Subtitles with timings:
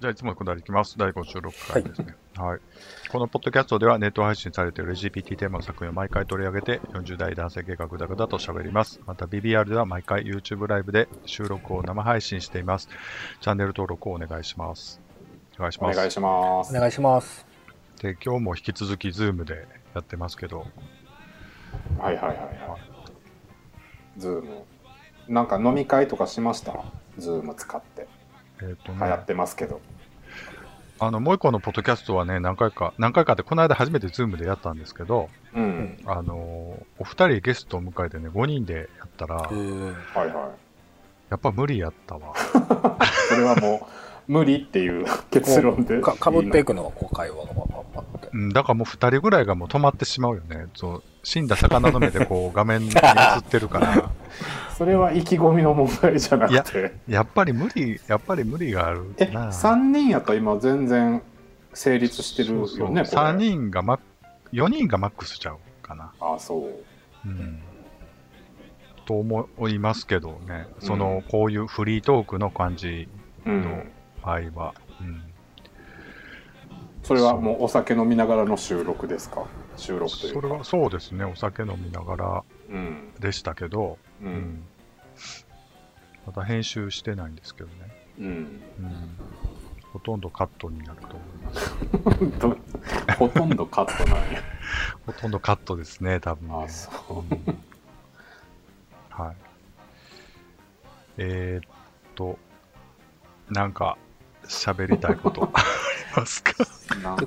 [0.00, 0.96] じゃあ、いつものくだりいきます。
[0.96, 2.14] 第56回ですね。
[2.36, 2.60] はい。
[3.10, 9.00] このポッドキャストではネット配信されている LGBT テーマの作品を毎回取り上げて、40代男性系がぐだぐだと喋ります。
[9.06, 12.88] また BBR では毎回 YouTube ライブで収録を生配信しています。
[13.40, 15.00] チャンネル登録をお願いします。
[15.56, 15.96] お願いします。
[15.96, 16.76] お願いします。
[16.76, 17.46] お願いします。
[18.00, 20.64] で、今日も引き続き Zoom でやってますけど、
[21.98, 24.20] はいはいはいはい。
[24.20, 24.62] ズーム。
[25.26, 26.84] なんか飲み会とかしました？
[27.18, 28.06] ズーム使って。
[28.62, 29.80] えっ、と流行っね、てますけど。
[31.00, 35.96] あの、もう一個のポッドキャストはね、何回か、何回かって、この間初めて Zoom でやったんですけど、うん。
[36.06, 40.50] あのーお二人ゲストを迎えてね、5人でやったら、はいは
[41.30, 42.34] やっぱ無理やったわ。
[42.34, 43.06] い。
[43.28, 43.86] それはも
[44.28, 46.00] う、無理っていう結論で。
[46.00, 46.68] かかぶっていく。
[46.68, 48.28] くの、こう会話がパッパッパって。
[48.32, 50.66] うん、だからもう二人ぐらいがもう止まってしまうよね。
[50.74, 52.90] そう、死んだ魚の目でこう画面に映
[53.40, 54.10] ってるから、
[54.78, 56.94] それは意気込みの問題じゃなくて。
[57.06, 59.48] やっぱり無理、やっぱり無理があるえ、な。
[59.48, 61.20] 3人やったら今全然
[61.74, 63.02] 成立してるよね、これ。
[63.02, 63.98] 3人がマッ、
[64.54, 66.10] 4人がマックスちゃうかな。
[66.18, 67.28] あ、そう。
[67.28, 67.58] うん。
[69.04, 70.66] と思いますけどね。
[70.78, 73.06] その、うんこういうフリートークの感じ
[73.44, 73.82] うんの。
[74.24, 74.74] 場合は。
[75.02, 75.22] うん。
[77.02, 79.44] それはもうお酒飲みながらの収録ですか？
[79.78, 80.40] 収録というか。
[80.40, 81.24] それはそうですね。
[81.24, 83.14] お酒飲みながらうん。
[83.20, 84.24] でしたけど、う。
[84.24, 84.64] うんん。
[86.26, 87.74] また編集してないんですけどね。
[88.18, 88.26] うん。
[88.26, 88.62] うん。
[89.92, 92.38] ほとんどカットになると思います。
[92.38, 92.56] ど
[93.18, 94.42] ほとんどカットなんや。
[95.06, 96.64] ほとんどカットですね、多分ね。
[96.64, 97.34] あ、そう。
[97.34, 97.58] うん
[99.18, 99.36] はい。
[101.16, 101.70] えー、っ
[102.14, 102.38] と、
[103.50, 103.98] なんか、
[104.44, 105.52] 喋りたいこと
[106.16, 106.52] ますか？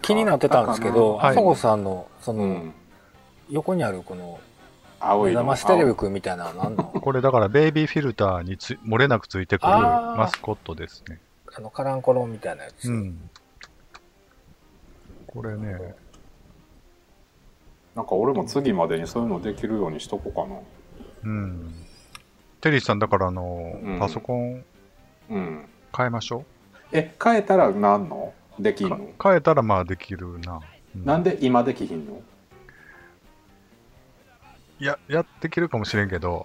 [0.01, 2.73] 気になってたんですけど、はいあさこさんの、そうの、ん。
[3.49, 4.39] 横にあるこの、
[4.99, 5.55] 青いの。
[5.55, 6.83] テレビくんみたいなのは何の？
[6.83, 11.19] これだから、ベイビーフィルターにつ漏れなくついてくるマスコットですね。
[11.55, 12.89] あの、カランコロンみたいなやつ。
[12.89, 13.29] うん。
[15.27, 15.95] これね、
[17.95, 20.59] なんか俺も次までにそういうのできるようにしとこうかな。
[21.23, 21.73] うん。
[22.61, 24.63] テリーさん、だからあの、うんパソコン
[25.29, 25.65] うん。
[25.95, 26.45] 変えましょ
[26.91, 28.33] え、変えたらなんの？
[28.59, 30.61] できうんかの変えたらまあできるな。
[30.95, 32.21] うんなんで今できひんの？
[34.77, 36.43] いや、やってきるかもしれんけど、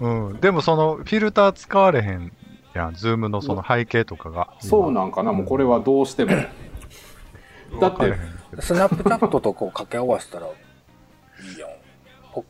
[0.00, 0.28] うん。
[0.30, 0.40] うん。
[0.40, 2.30] でもその、フィルター使われへん
[2.72, 2.94] やん。
[2.94, 4.54] ズームのその背景とかが。
[4.60, 5.32] そうなんかな？
[5.32, 6.30] もうこれはどうしても。
[7.80, 8.14] だって
[8.60, 10.50] スナップチャットとこう掛け合わせたらい
[11.56, 11.70] いやん。
[12.30, 12.44] ほ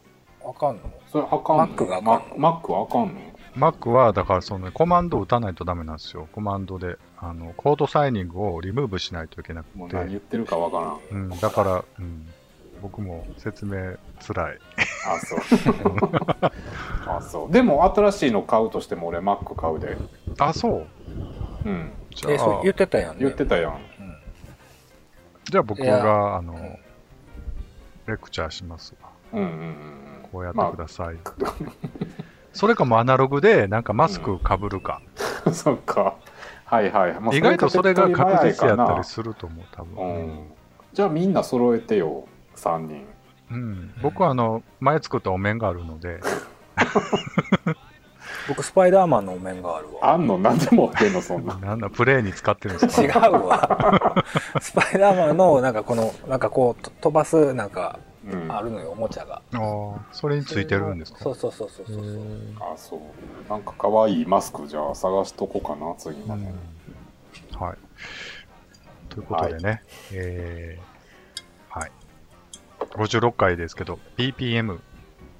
[0.44, 0.82] あかんの？
[1.10, 2.36] それあかんの？Mac があかんの？
[2.36, 3.33] ママックはあかんの？
[3.56, 6.28] Mac は、だからその、コマンドを打たないとダメなんですよ。
[6.32, 6.96] コマンドで。
[7.18, 9.78] あの、コードサイニングをリムーブしないといけなくて。
[9.78, 11.22] もう何言ってるかわからん。
[11.22, 12.26] うん、だから、うん。
[12.82, 14.58] 僕も説明つらい。
[15.06, 15.40] あ、そう。
[17.06, 17.52] あ、そう。
[17.52, 19.96] でも新しいの買うとしても俺 Mac 買うで。
[20.38, 20.86] あ、そう
[21.64, 21.92] うん。
[22.10, 23.20] じゃあ、え、そう言ってたやんね。
[23.20, 23.78] 言ってたやん。
[25.44, 26.80] じゃあ僕が、あのん、レ
[28.06, 29.10] レクチャーしますわ。
[29.32, 29.74] うんうんうん。
[30.30, 31.16] こうやってください。
[32.54, 35.00] それかもうアナログで、なんかマスク被るか。
[35.44, 36.14] ま あそっか。
[36.64, 37.20] はいはい。
[37.20, 39.04] まあ意外とそれが確実やったりる。
[39.04, 40.04] すると思う、多う分。
[40.22, 40.46] ん。
[40.92, 42.24] じゃあみんな揃えてよ、
[42.56, 43.04] 3人。
[43.50, 43.92] うん。
[44.02, 46.20] 僕はあの、前作ったお面があるので、
[48.48, 50.12] 僕、スパイダーマンのお面があるわ。
[50.12, 50.38] あんの？
[50.38, 51.20] 何で持ってんの？
[51.22, 51.54] そんな。
[51.60, 54.24] なんだ、プレイに使ってるんです違かうわ。
[54.60, 58.13] スパイダーマンの、なんかこの、なんかこう、と飛ばす、なんか、うん。
[58.48, 59.42] ああるのよ、おもちゃが。
[59.52, 59.58] あ
[59.96, 61.18] あ、それについてるんですか？
[61.20, 61.96] そうそうそうそうそう。
[61.96, 63.00] うんそう。
[63.50, 66.42] なんか可愛いマスクじゃあ探しとこうかな、次まで。
[67.58, 67.78] はい。
[69.08, 71.90] ということでね、えー、はい。
[72.90, 74.80] 56回ですけど、BPM っ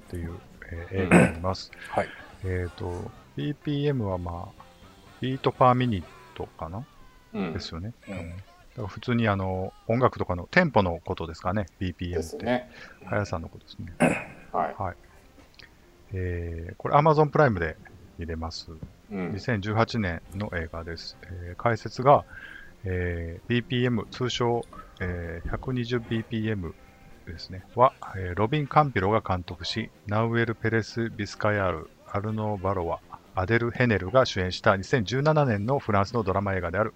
[0.09, 0.35] ていう、
[0.71, 1.71] えー映画になります。
[1.89, 2.07] はい。
[2.43, 2.91] えっと、
[3.37, 4.63] BPM はまあ、
[5.21, 6.85] ビートパーミニットかな？
[7.33, 7.53] うん。
[7.53, 7.93] ですよね。
[8.07, 8.33] うん
[8.87, 12.45] 普通にあの、音楽とかのテンポのことですかね、BPM って。
[12.45, 12.69] ね。
[13.05, 13.93] 速さのことですね。
[14.51, 14.75] はい。
[14.77, 14.95] はい。
[16.13, 17.77] えー、これ Amazon プライムで
[18.17, 18.69] 見れます。
[19.11, 19.31] うん。
[19.31, 21.17] 2018年の映画です。
[21.23, 22.25] えー解説が、
[22.83, 24.63] えー BPM、通称、
[24.99, 26.73] えー 120bpm
[27.25, 32.99] ですね、は、えーロビン・カンピロが監督し、ナウエル・ペレス・ビスカヤール、アルノ・バロワ、
[33.35, 36.93] アデル・ヘネルが主演した2017年のフランスのドラマ映画である。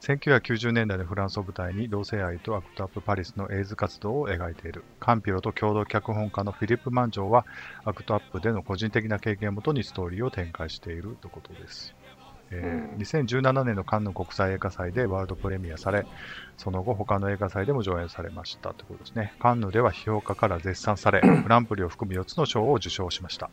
[0.00, 4.84] 1990年代のフランスを舞台に同性愛とアクトアップ・パリスのエイズ活動を描いている。
[4.98, 7.46] カンピロと共同脚本家のフィリップ・マンジョーは、
[7.84, 11.94] アクトアップでの個人的な経験をもとにストーリーを展開しているということです。
[12.50, 16.06] えーうん2017年のカンヌ国際映画祭でワールドプレミアされ、
[16.56, 19.34] その後他の映画祭でも上演されましたということですね。
[19.40, 23.50] カンヌでは批評家から絶賛され、 グランプリを含む4つの賞を受賞しました。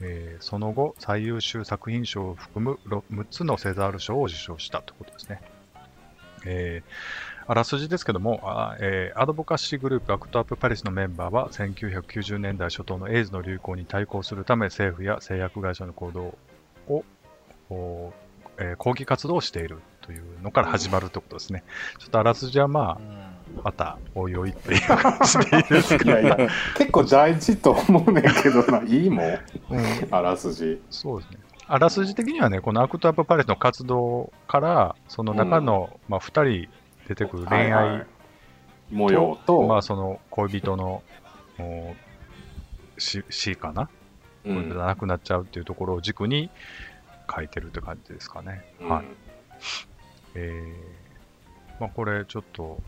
[0.00, 5.42] えその後、最優秀作品賞を含む6つのセザール賞を受賞したということですね。
[6.46, 16.38] えーあらすじですけども、あえーアドボカシーグループアクトアップパリスのメンバーは1990年代初頭のエイズの流行に対抗するため政府や製薬会社の行動
[16.88, 17.04] を、
[18.58, 21.64] えー抗議活動をしているというのから始まるということですね。
[21.98, 23.19] ちょっとあらすじはまあ、
[23.62, 26.08] またおいおいっていう感じでいいですかい。
[26.08, 29.38] やいや、結構大事と思うねんけどな、いいもん、うん。
[30.10, 30.80] あらすじ。
[30.90, 31.38] そうですね。
[31.66, 36.68] あらすじ的にはね、このアクトアップパレスの活動から、その中の、まあ、二人
[37.06, 38.02] 出てくる恋はいは愛い。
[38.90, 41.02] 模様と、まあ、その恋人の、
[41.60, 41.94] お
[42.98, 43.88] 死死かな、
[44.44, 44.68] うん。
[44.68, 46.50] 亡くなっちゃうっていうところを軸に
[47.32, 48.64] 書いてるって感じですかね。
[48.80, 49.04] はい。
[50.34, 52.80] えー、まあ、これちょっと、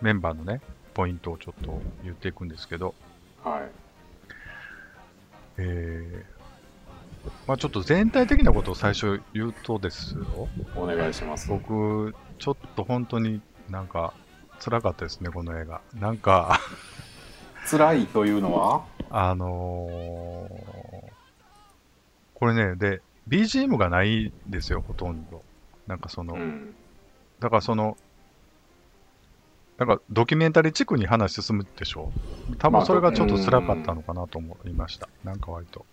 [0.00, 0.60] メンバーのね、
[0.94, 2.94] ポイントをちょっと言っていくんですけど、
[3.44, 3.62] はい。
[5.58, 6.38] えー
[7.46, 11.48] まあ、ちょっと全体的なことを最初言うとですよ、お願いします。
[11.48, 14.14] 僕、ちょっと本当になんか
[14.60, 15.80] 辛かったですね、この映画。
[15.94, 16.60] なんか、
[17.68, 18.84] 辛いというのは？
[19.10, 21.08] あのー
[22.34, 25.42] これね、で、BGM がないんですよ、ほとんど。
[25.88, 26.72] なんかその、うん。
[27.40, 27.96] だからその、
[29.78, 32.12] なんかドキュメンタリーチックに話進むでしょ？
[32.58, 35.08] 多分それがちょっと辛かったのかなと思いました。
[35.24, 35.86] なんか割と。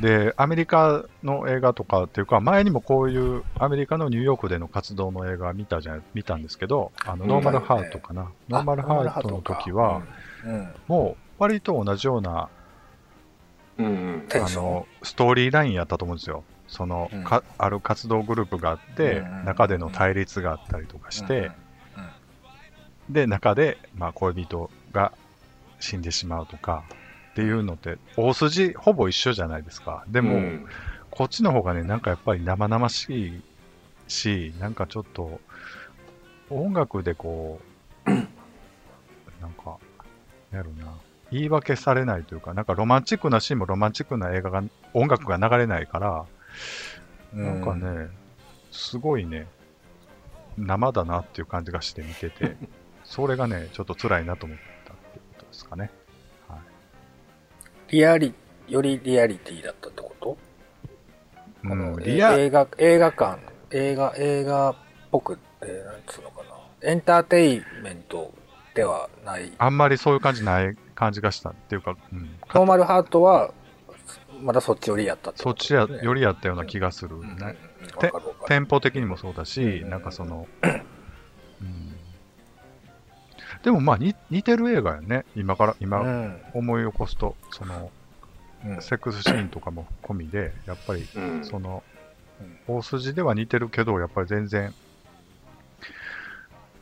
[0.00, 8.30] で、アメリカの映画とかっていうか、前にもこういうアメリカのニューヨークでの活動の映画見たじゃん見たんですけど、あの、うんノーマルハートかな。
[8.48, 10.02] ノーマルハートの時は、
[10.44, 12.50] うん、もう割と同じような、
[13.78, 16.44] あの、ストーリーラインやったと思うんですよ。
[16.68, 21.50] その、うんかある活動グループがあって、うん中での対立があったりとかして、
[23.12, 25.12] で、中で、まあ、恋人が
[25.78, 26.84] 死んでしまうとか、
[27.32, 30.04] っていうのって、大筋ほぼ一緒じゃないですか。
[30.08, 30.66] でも、うん。
[31.10, 33.42] こっちの方がね、なんかやっぱり生々しい
[34.08, 35.40] し、なんかちょっと、
[36.50, 37.60] 音楽でこ
[38.06, 38.26] う、なん
[39.52, 39.78] か、
[40.52, 40.92] やろな、
[41.30, 44.62] 言い訳されないというか、なんかロマンチックなシーンもロマンチックな映画が、
[44.94, 46.24] 音楽が流れないから、
[47.32, 48.08] なんかね、
[48.72, 49.46] すごいね、
[50.56, 52.56] 生だなっていう感じがして見てて、
[53.10, 55.90] それがね、ちょっと辛いなと思ったっていうことですかね。
[57.88, 58.32] リアリ、
[58.68, 60.38] よりリアリティだったってこと？
[61.64, 63.40] うん、リア、映画、映画館、
[63.72, 64.76] 映画、映画っ
[65.10, 66.88] ぽく、えーなんつうのかな。
[66.88, 68.32] エンターテインメント
[68.74, 69.52] ではない。
[69.58, 73.52] あんまりそういう感じない感じがしたっていうか、うん、ノーマルハートは、
[74.40, 77.22] まだそっち寄りやったってそっちや、ことですねよりやったような気がする、うん。
[77.22, 77.28] うん。
[77.28, 77.56] うん
[78.46, 81.89] テンポ的にもそうだし、うんなんかその、 うん、
[83.62, 85.24] でもまあに似てる映画やね。
[85.36, 87.90] 今から、う今ん思い起こすと、その、
[88.64, 91.82] うんセックスシーンとかも込みで、やっぱり、うんその
[92.68, 94.74] うん、大筋では似てるけど、やっぱり全然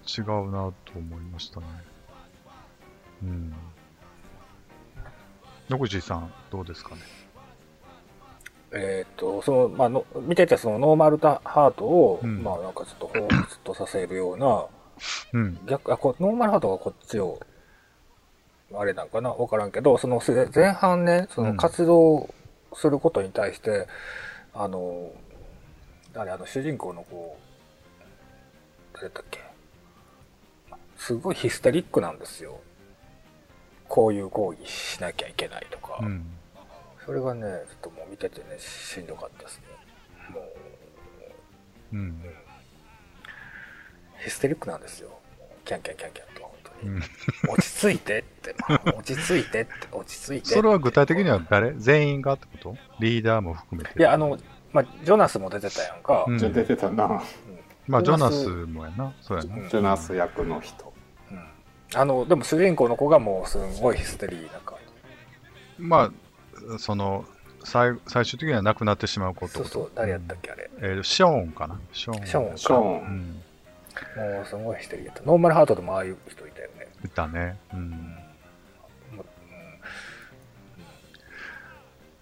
[0.07, 1.67] 違うなと思いましたね。
[3.23, 3.55] うん。
[5.69, 7.01] 野口さん、どうですかね？
[8.73, 14.67] えっ、と、その、まあの、見ててそのノーマルハートを、うんまあなんかちょっと彷彿とさせるような、
[15.33, 15.59] うん。
[15.67, 17.41] 逆、あ、こノーマルハートがこっちを、
[18.75, 22.33] あれなんかなわからんけど、そのせ前半ね、その活動
[22.75, 23.87] することに対して、
[24.55, 25.11] あの、
[26.13, 27.39] 誰、あの主人公の子、
[28.95, 29.41] 誰だっけ
[30.97, 32.61] すごいヒステリックなんですよ。
[33.89, 35.99] こういう行為しなきゃいけないとか。
[36.03, 36.27] うん。
[37.07, 39.65] それがね、ちょっともう見ててね、しんどかったですね。
[40.35, 42.23] もう、うん。
[44.25, 45.11] ヒステリックなんですよ。
[45.65, 46.91] キャンキャンキャンキャンと、本当に。
[46.91, 47.03] うん。
[47.51, 50.55] 落ち着いてって、まあ落ち着いてって、落ち着いて。
[50.55, 51.73] それは具体的には誰？
[51.75, 52.77] 全員がってこと？
[53.01, 53.99] リーダーも含めて。
[53.99, 54.39] いや、あの、
[54.73, 56.25] まあ、ジョナスも出てたやんか。
[56.27, 57.23] うん出てたな。
[57.87, 59.15] まあ、ジョナジスもやな。
[59.21, 59.57] そうやな。
[59.57, 60.93] うんジョナス役の人。
[61.31, 61.41] うん
[61.95, 64.77] あの、でも主人公の子がもうすんごいヒステリーな感
[65.79, 66.11] ま
[66.75, 67.25] あ、その、
[67.65, 69.55] 最最終的には亡くなってしまうことじ。
[69.55, 70.71] そうそう、誰やったっけ、あれ。
[70.81, 71.81] えーショーンかな？
[71.93, 72.27] ショーン。
[72.27, 73.17] ショーンショーうン。
[73.17, 73.43] ん。
[74.17, 75.23] もうすごいヒステリーやった。
[75.23, 76.89] ノーマルハートでもああいう人いたよね。
[77.05, 77.59] いたね。
[77.73, 78.17] うん。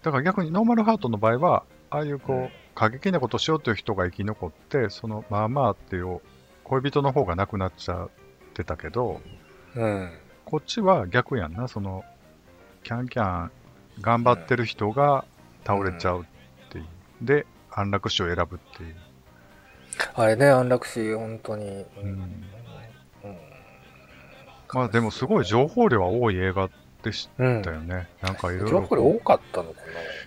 [0.02, 6.20] だから逆にノーマルハートの場合は、ああいうこう、うん過激なことをしようという人が生き残って、そのまあまあっていう
[6.62, 8.10] 恋人の方が亡くなっちゃっ
[8.52, 9.22] てたけど、
[9.74, 9.82] うん。
[9.82, 10.18] うん。
[10.44, 12.04] こっちは逆やんな、その、
[12.84, 13.50] キャンキャン
[14.02, 15.24] 頑張ってる人が
[15.66, 16.24] 倒れちゃうっ
[16.68, 16.86] ていう。
[17.22, 18.96] で、安楽死を選ぶっていう。
[20.14, 21.64] あれね、安楽死、本当に。
[21.64, 22.44] ううんうん
[24.74, 28.08] まあでもすごい情報量は多い映画ででしうんたよね。
[28.20, 29.08] なんかいろい情報量ろ。
[29.10, 29.80] 多かったのか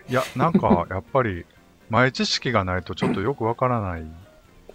[0.08, 1.46] いや、なんかやっぱり、
[1.90, 4.02] 前知識がないとちょっとよくわからない。
[4.02, 4.12] ななん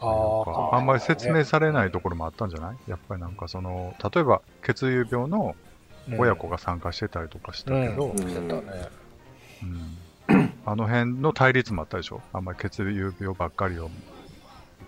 [0.00, 2.76] あかあんまり説明されないところもあったんじゃない？
[2.90, 5.56] やっぱりなんかその、例えば血友病の
[6.18, 8.08] 親子が参加してたりとかしたけど。
[8.08, 9.98] うん
[10.66, 12.20] あの辺の対立もあったでしょ？
[12.34, 13.88] あんまり血友病ばっかりを、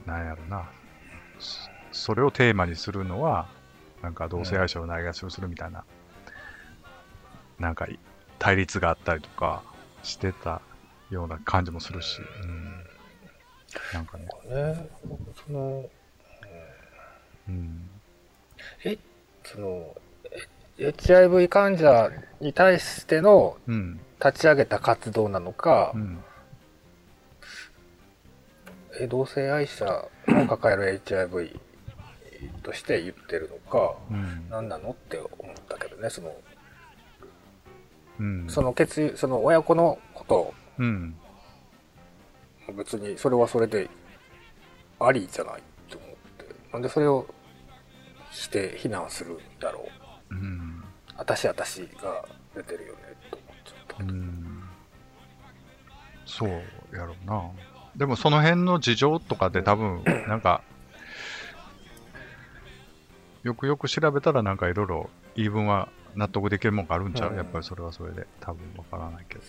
[0.07, 0.71] なんやろな。
[1.39, 3.49] そそれをテーマにするのは、
[4.03, 5.85] なんか同性愛者をないがしろするみたいな、
[7.59, 7.99] なんかい
[8.39, 9.63] 対立があったりとか
[10.03, 10.61] してた
[11.11, 12.85] ような感じもするし、うん、
[13.95, 14.89] なんかね、ね、
[15.47, 15.85] その、
[17.49, 17.91] うん、
[18.85, 18.99] え、
[19.45, 19.97] その、
[20.79, 22.11] え HIV 患者
[22.41, 26.36] に対してのうん、立ち上げた活動なのか、うん、え
[29.09, 31.61] 同性愛者の抱える HIV
[32.63, 36.35] として言ってるのか、うん、何なのって思ったけどね、その、
[38.19, 41.17] うん、その血友、その親子のことうん、
[42.69, 43.89] を別にそれはそれで
[45.01, 47.27] ありじゃないと思って、なんでそれを
[48.31, 49.89] して非難するんだろ
[50.31, 50.35] う。
[50.35, 50.85] うん、
[51.17, 52.25] あたしあたしが
[52.55, 52.99] 出てるよね、
[53.31, 54.19] と思っちゃったうけど。
[54.19, 54.63] ん、
[56.27, 56.51] そう
[56.95, 57.43] やろうな。
[57.97, 60.63] でもその辺の事情とかで多分、 なんか、
[63.43, 67.37] よくよく調べたらなんかいろいろ言い分は納得できるもんがあるんちゃう、うん。
[67.37, 68.27] やっぱりそれはそれで。
[68.41, 69.45] 多分わからないけど。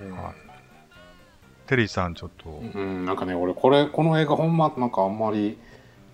[0.00, 0.12] うん。
[0.16, 0.46] はい。
[1.66, 5.58] テリーさんちょっと、うん、なんかね俺これこの映画ほんまなんかあんまり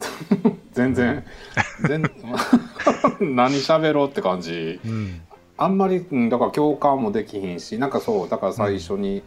[0.73, 1.25] 全然
[1.87, 2.03] 全
[3.21, 4.81] 何喋ろうって感じ。
[4.85, 5.21] うん、
[5.59, 9.23] あんまり、うん、だから共感もできひんしなんかそうだから最初に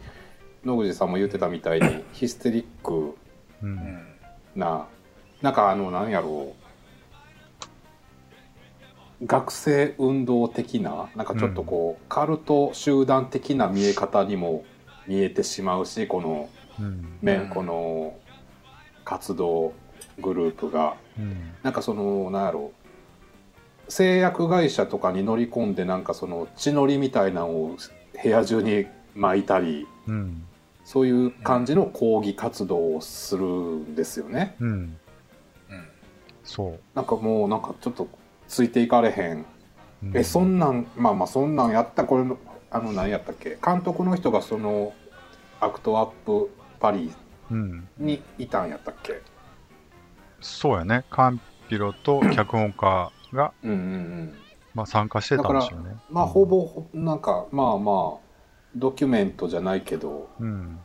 [0.66, 3.14] 野口さんも言ってたみたいに ヒステリックう、
[3.62, 3.76] うん。
[3.76, 4.02] ん
[4.56, 4.86] な
[5.40, 6.66] なんかあの何やろう。
[9.24, 14.64] 学生運動的ななんかちょっとこう、カルト集団的な見え方にも
[15.06, 18.14] 見えてしまうしこのうん、ね、うんこの
[19.04, 19.72] 活動
[20.18, 20.96] グループが。
[21.18, 22.72] うん、なんかそのなんやろ
[23.88, 23.92] う。
[23.92, 27.76] 製薬会社とかに乗り込んでなんかその血のりみたいなのを
[28.20, 30.46] 部屋中に巻いたりうん、
[30.86, 34.54] そういう感じの抗議活動をするんですよね。
[34.60, 34.98] うん、うん
[36.44, 36.78] そう。
[36.94, 38.08] なんかもうなんかちょっと
[38.46, 39.44] ついていかれへん。
[40.04, 42.38] うんえそんなんまあまあそんなんやったこれの
[42.70, 43.58] あの何やったっけ？
[43.64, 44.94] 監督の人がその
[45.60, 47.12] アクトアップパリ
[47.50, 49.20] うん、にいたんやったっけ？
[50.40, 51.04] そうやね。
[51.10, 54.34] カンピロと脚本家が、うんうんうん。
[54.72, 55.96] まあ、参加してたんですよね。
[56.10, 58.25] まあほぼなんかまあまあ
[58.76, 60.78] ドキュメントじゃないけどうん、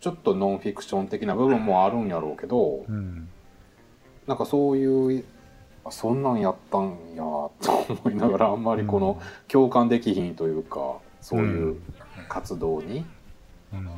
[0.00, 3.28] ちょっとノンフィクション的な部分もあるんやろうけどうん、
[4.26, 5.24] なんかそういう
[5.84, 7.52] あそんなんやったんやと
[8.04, 11.76] 思いながらあんまりこの共感できひんというかそういう
[12.28, 13.04] 活動に、
[13.72, 13.88] うん、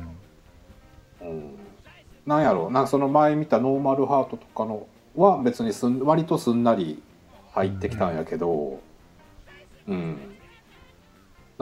[1.29, 1.55] うん、
[2.25, 7.01] なんやろうなんかその前見たノーマルハートとかのは別にすん割とすんなり
[7.51, 8.79] 入ってきたんやけど
[9.87, 10.17] うん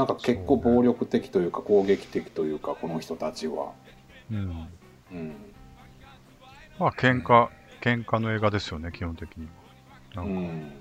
[0.01, 3.71] なんか結構暴力的というか攻撃的というかこの人たちは。
[4.31, 4.67] うん。
[5.11, 5.35] うん
[6.79, 7.49] まあ、喧嘩、
[7.81, 9.47] 喧嘩の映画ですよね、基本的に
[10.15, 10.23] は。
[10.23, 10.71] なんか、うんうん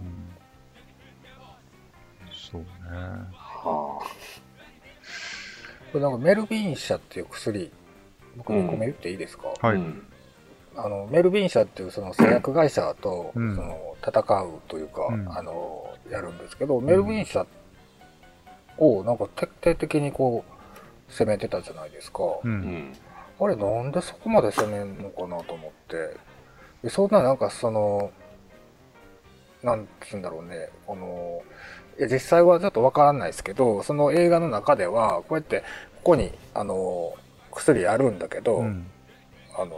[2.32, 2.66] そうね。
[3.34, 4.00] は
[5.92, 7.70] これなんかメルビン社っていう薬、
[8.38, 9.76] 僕うん2個目言っていいですか、あ、はい。
[9.76, 10.06] うん
[10.76, 17.44] あの、メルビン社っていうその製薬会社と、うんその戦うというか、うんあの、やるんですけど、メルビン社
[18.80, 20.44] をなんか徹底的にこ
[21.08, 22.22] う、攻めてたじゃないですか。
[22.24, 22.40] う。
[22.44, 22.92] うんん
[23.42, 26.16] あれなんでそこまで攻めんのかなと思って。
[26.82, 28.10] でそんななんかその、
[29.62, 31.42] なんつうんだろうね、この、
[31.98, 35.60] いや実際はちょっとわからないですけど、その映画の中では、こうやって、
[35.96, 37.14] ここに、あの、
[37.50, 38.86] 薬あるんだけど、うん。
[39.58, 39.74] あの、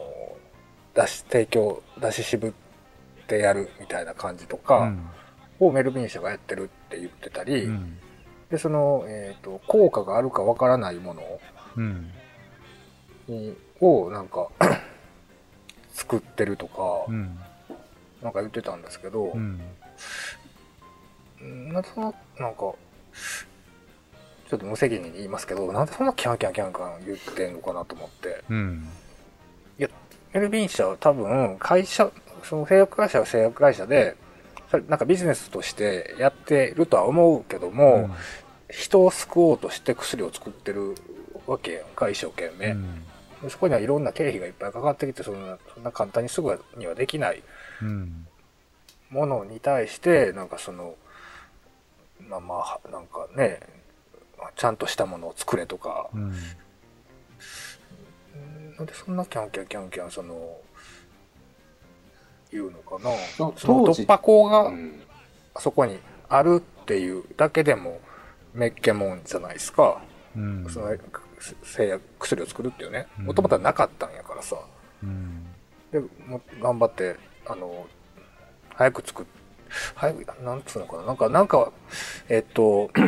[0.95, 2.53] 出し、提供、出し渋っ
[3.27, 5.11] てやるみたいな感じとうか、ん。
[5.59, 7.99] をメルビン社がやってるって言ってたり、うん。
[8.53, 11.23] で、その、えっ、と、効果があるかわからないもの
[11.77, 12.11] うん。
[13.27, 14.49] にを、なんか、
[15.95, 17.39] 作ってるとか、うん。
[18.23, 19.59] なんか言ってたんですけど、うん。
[21.41, 22.59] なんでその、なんか、
[24.51, 28.45] ちょっと無責任に言いますけど、なんでそんなキャンキャンキャンキャン言ってんのかなと思って。
[28.51, 28.87] うん。
[30.35, 32.11] メルビン社は多分、会社、
[32.43, 34.15] その製薬会社は製薬会社で、
[34.89, 38.11] なんかビジネスとしてやってるとは思うけども、
[38.73, 40.95] 人を救おうとして薬を作ってる
[41.47, 42.73] わけやんか、一生懸命。
[43.43, 43.51] うん。
[43.51, 47.43] そこにはいろんな経費がいっぱいかかってきて、そんな、そんな簡単にすぐにはできない
[47.83, 48.27] うん。
[49.11, 50.95] ものに対して、なんかその、
[52.29, 53.61] まあまあ、なんかね、
[54.57, 56.31] ちゃんとしたものを作れとか、うん。
[58.79, 60.57] なんでそんなキャンキャンキャンキャン、その、
[62.51, 63.11] 言うのかな。
[63.37, 65.03] そその突破口がうん
[65.59, 65.99] そこに
[66.31, 68.01] あるっていうだけでも、
[68.55, 70.03] めっけもんじゃないですか。
[70.37, 70.67] うん。
[70.69, 70.89] その
[71.63, 73.07] 製薬、薬を作るっていうね。
[73.19, 74.57] うんもともとはなかったんやからさ。
[75.03, 75.47] うん。
[75.91, 77.17] で、もう頑張って、
[77.47, 77.87] あの、
[78.75, 79.27] 早く作っ、
[79.95, 81.05] 早く、なんつうのかな。
[81.05, 81.73] なんか、なんか、
[82.29, 82.91] えっと、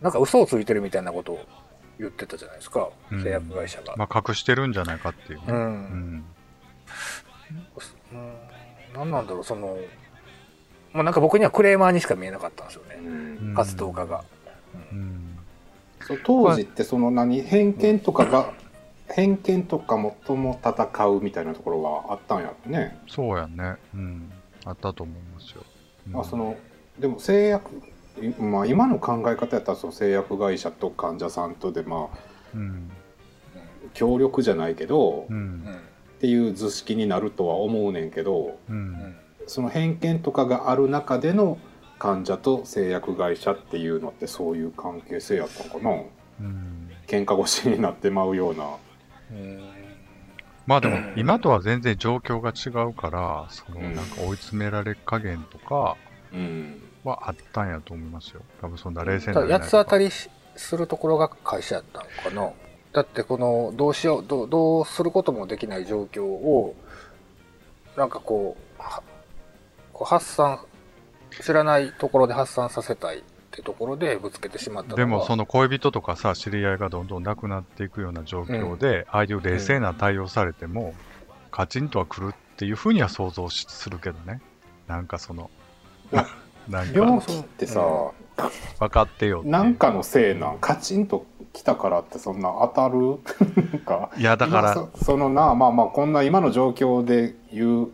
[0.00, 1.46] なんか嘘をついてるみたいなことを
[1.98, 2.88] 言ってたじゃないですか。
[3.10, 3.94] うん製薬会社が。
[3.96, 5.44] まあ、隠してるんじゃないかっていうね。
[5.48, 5.52] う。
[5.52, 6.24] うんん。
[8.12, 8.38] うん。
[8.94, 9.76] なんなんだろう、その、
[10.92, 12.96] もうなんか僕にはクレーマーにしか見えなかったんですよね。
[12.96, 13.08] う
[13.50, 14.24] ん活動家が。
[14.92, 15.38] うん。
[16.00, 18.52] そう当時ってその何偏見とかが
[19.08, 23.76] 偏見とかもとも戦うみたいなところがあったんやろね、そうやね。
[23.94, 24.32] うん。
[24.64, 25.62] あったと思いますよ。
[26.08, 26.56] うんあその
[26.98, 27.70] でも製薬
[28.20, 32.18] いまあ今の考え方やったらその製薬会社と患者さんとでまあ
[32.54, 32.90] うん。
[33.94, 35.32] 協力じゃないけど、う。
[35.32, 35.76] うんん。
[36.16, 38.72] っていう図式になるとは思うねんけどう。
[38.72, 39.16] うんん。
[39.46, 41.58] その偏見とかがある中での
[41.98, 46.02] 患者と製薬会社っていうのってそういう関係性やったのかな？
[46.40, 46.90] うん。
[47.06, 48.64] 喧嘩腰になってまうような
[49.30, 49.60] うん。
[50.66, 55.96] まあでも、今とは全然状況が違うから、その、うんなんか追い詰められ加減とか
[56.32, 58.42] うんはあったんやと思いますよ。
[58.60, 60.08] 多分そんな冷静ただ八つ当たり。
[60.54, 62.52] するところが会社やったのかな？
[62.92, 66.74] だってこのどうしようどうどうすることもできない状況を
[67.96, 69.02] なんかこうは
[70.02, 70.58] こう発散
[71.40, 80.94] 知らないところで発散させたいってところでぶつけてしまったでもその恋人とかさ、知り合いがどんどん亡くなっていくような状況で、ああいう冷静な対応されても、
[81.52, 84.40] カチンとは来るっていうふうには想像しするけどね。
[84.88, 85.50] なんかその
[86.68, 87.80] なん病か気ってさ、
[88.80, 90.58] 分かってよなんかのせいなん？
[90.58, 93.18] カチンと来たからってそんな当たる？
[93.72, 94.10] なんか。
[94.16, 97.88] いや、だから、そのなまあまあこんな今の状況で言う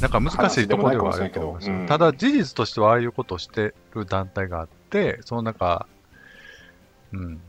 [0.00, 5.86] なんか難しいところではあるけどうんただ事実としてはああいうことをしてる団体があって、その中、
[7.12, 7.40] うん。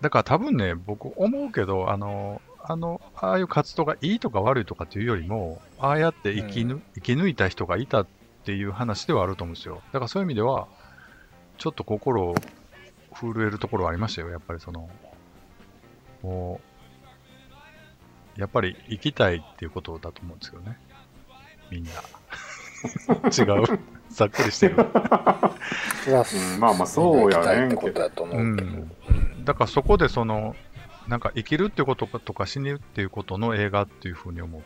[0.00, 8.06] だから多分ね、僕思うけど、あの、あの、ああいう活動がいいとか悪いとかっていうよりも、ああやって生きぬ、生き抜いた人がいたっ
[8.44, 9.82] ていう話ではあると思うんですよ。
[9.92, 10.68] だからそういう意味では、
[11.58, 12.34] ちょっと心を
[13.12, 14.30] 震えるところはありましたよ。
[14.30, 14.88] やっぱりその、
[16.22, 16.60] も
[18.36, 20.78] う、やっぱり生きたいっていうことだと思うんですけどね。
[21.74, 21.90] みんな。
[23.28, 23.78] 違う。
[24.10, 24.76] ざっくりしてる。
[24.76, 28.90] うんまあまあそうやねんけどうん
[29.44, 30.54] だからそこでその、
[31.08, 34.62] なんか生きるっていうこととか死ぬっていうことの映画っていうふうに思っ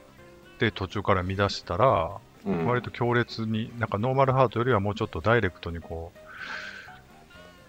[0.58, 2.10] て途中から見出したら、
[2.46, 6.18] うん割と強烈に、なんかノーマルハートよりはもうちょっとダイレクトにこう、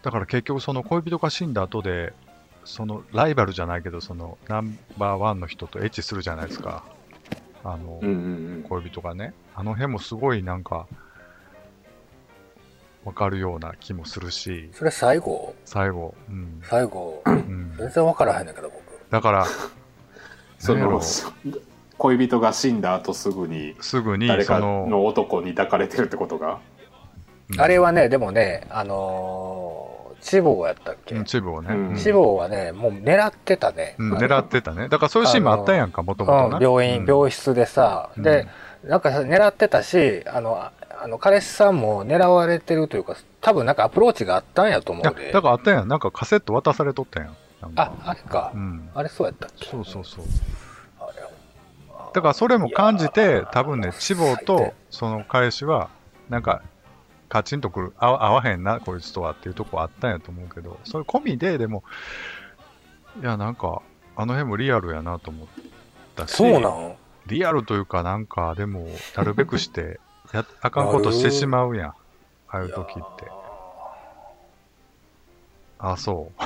[0.04, 2.14] だから結局その恋人が死んだ後で、
[2.66, 6.84] そのライバルじゃないけど、そのナンバーワンの人とエッチするじゃないですか。
[7.64, 8.12] あの、うんう
[8.60, 9.34] ん恋人がね。
[9.56, 10.88] あの辺もすごいなんか、
[13.06, 15.56] わかるような気もするし、それ最後？
[15.66, 16.62] 最後、うん。
[16.64, 17.22] 最後？
[17.26, 18.82] うん、全然分からへんねんけど僕。
[19.10, 19.46] だから、
[20.60, 21.02] その
[21.98, 26.60] 恋人が死んだ後すぐにすぐに誰の、の男に抱かれてるってことが？
[27.52, 27.62] うん。
[27.62, 29.89] あれはねでもねあのー、
[30.22, 34.90] チボーやったっけ、うんチブをね、チボーはねもう狙ってたね、うん狙ってたね。
[34.90, 36.62] だからそういうシーンもあったやんか、もともと。
[36.62, 38.48] 病院、うん病室でさ、うんで、
[38.84, 45.32] なんか狙ってたし、あの、ああの彼氏さんも狙われてるというか、多分なんかアプローチがあったんやと思いうやで。
[45.32, 45.88] だからあったやん。
[45.88, 47.36] なんかカセット渡されとったやん。
[47.76, 48.90] あ、あれか、うん。
[48.94, 49.66] あれそうやったっけ？
[49.70, 50.26] そうそうそう。
[52.14, 55.90] だからそれも感じて、多分ね、チボ最低とその彼氏は、
[56.30, 56.62] なんか、
[57.30, 61.84] カチンとくる、合わへんな、こいつとはっていうとこあったんやと思うけど、それ込みで、でも、
[63.22, 63.82] いや、なんか、
[64.16, 65.48] あの辺もリアルやなと思っ
[66.16, 66.96] たし、そうなん？
[67.28, 70.00] リアルというか、なんか、でも、なるべくして、
[70.34, 71.90] や、あかんことしてしまうやん。
[71.90, 71.96] あ
[72.58, 73.32] あいう時って。
[75.78, 76.42] あ、そう。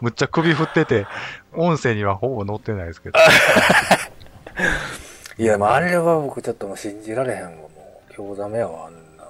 [0.00, 1.06] むっちゃ首振ってて、
[1.52, 3.18] 音声にはほぼ載ってないですけど。
[5.38, 7.65] いや、まあ、あれは僕ちょっともう信じられへんわ。
[8.16, 9.24] 興ざめやわ、あんな。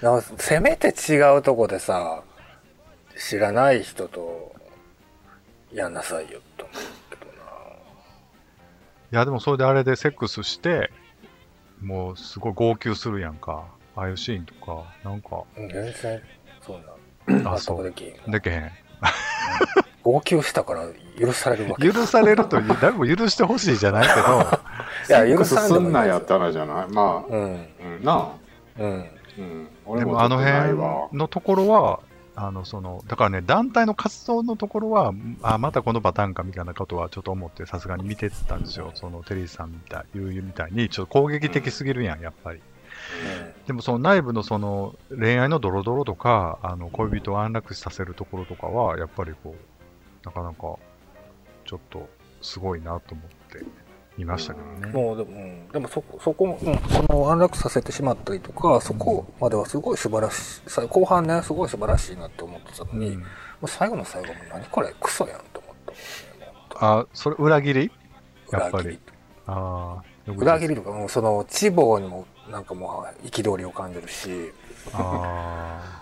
[0.00, 2.22] なんかせめて違うとこでさ、
[3.18, 4.54] 知らない人と
[5.72, 6.76] やんなさいよ、と思う
[7.10, 7.32] けどな。
[7.32, 7.36] い
[9.10, 10.90] や、でもそれであれでセックスして、
[11.82, 13.66] もうすごい号泣するやんか。
[13.94, 16.22] ああいうシーンとか、なんか、うん全然、
[16.62, 16.80] そう
[17.28, 17.46] なん。
[17.46, 17.84] あ、納そう。
[17.84, 18.30] 得できん。
[18.30, 18.72] でけへん。
[20.12, 20.86] 号泣したから
[21.18, 21.90] 許されるわけ。
[21.90, 24.14] 許されるという、 誰も許してほしいじゃないけ
[25.12, 26.92] ど、いや許さすんなやったらじゃない？
[26.92, 27.42] まあ、うん。
[27.42, 27.46] う
[28.00, 28.28] ん、なあ、
[28.78, 28.90] うん。
[29.38, 32.00] うん、俺でもあの辺わのところは、
[32.34, 38.90] あの、その、だからね、団体の活動のところは、あ、またこのパターンかみたいなことはちょっと思って、さすがに見てたんですよ。
[38.94, 42.60] その、テリーさんみたい、ゆうゆうみたいに、ちょっと攻撃的すぎるやん、やっぱり。
[43.66, 49.77] でもその内部のその恋愛のドロドロとか、あの恋人を安楽死させるところとかは、やっぱりこう、
[50.24, 50.76] なかなか、
[51.64, 52.08] ちょっと
[52.42, 53.64] すごいなと思って
[54.20, 54.92] いましたけどね。
[54.92, 63.20] もうでも、うん、でもそこ、そこ、うん、その安楽させてしまったりとか、そこまではすごい素晴らしい、さ後半ね、すごい素晴らしいなって思ってたのに、うん。
[63.20, 63.26] も
[63.62, 65.98] う最後の最後も何これクソやんと思ったね。
[66.80, 67.90] あ、それ裏切り？
[68.52, 68.84] やっぱり。
[68.84, 69.00] 裏切り。
[69.46, 74.52] ああ、裏切りとか、もうその、地方にもなんかもう憤りを感じるし、
[74.92, 75.97] あ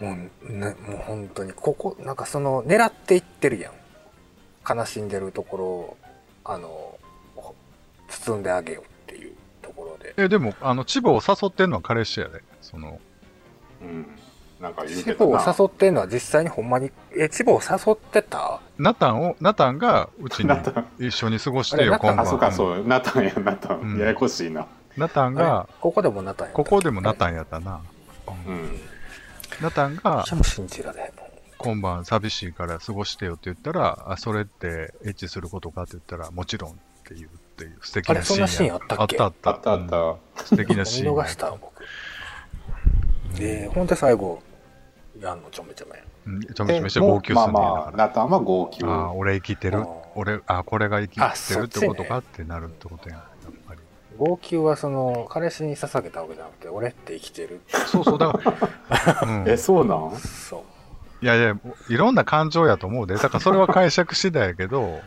[0.00, 3.72] もうね、もう本当に、ここ、なんかその、狙っていってるやん。
[4.68, 5.96] 悲しんでるところを、
[6.44, 6.98] あの、
[8.08, 10.14] 包んであげようっていうところで。
[10.18, 10.22] あ。
[10.22, 12.42] え、でも、あの、チボを誘ってんのは彼氏やで。
[12.60, 13.00] その、
[13.80, 14.06] うん、
[14.60, 18.60] なんか言うチボをけどな誘ってんのは実際にほんまに、え、チボを誘ってた？
[18.78, 22.20] ナタンを、ナタンがうちにナタン一緒に過ごしてよ、今晩。
[22.20, 27.80] あそうかそうナタンやナタン、うんややこしいなナタンが、ここでもなったんやったっけここでもナタンやったな。
[28.46, 28.80] うんうん
[29.60, 31.26] ナタンが私も信じられへんもん。
[31.58, 38.44] 今晩寂しいから過ごしてよって言ったら、あ、それってエッチすることかって言ったら、もちろんっていうっていう素敵なシーンや。
[38.44, 39.16] あれそんなシーンあったっけ？
[39.18, 39.56] あったあっ。
[39.56, 41.12] あったたあった、うん素敵な シーンや。
[41.12, 41.82] 見逃した僕。
[43.38, 44.42] で、ほんで最後、
[45.18, 46.02] やんのちょめちょめ。
[46.26, 49.84] うんちょめちょめして号泣するんだよまあまあナタンは号泣ああ、俺生きてる。
[50.14, 53.22] 俺、あ、これが生きあてるってことかってなるってことやん。
[54.16, 57.60] 号泣はその、彼氏に捧げたわけじゃなくて、俺って生きてる。
[57.68, 58.40] そうそう、だか
[59.22, 60.16] ら、 うん、えそうなん？
[60.16, 60.64] そ
[61.22, 61.24] う。
[61.24, 61.56] いやいや、
[61.88, 63.14] いろんな感情やと思うで。
[63.16, 65.00] だからそれは解釈次第やけど、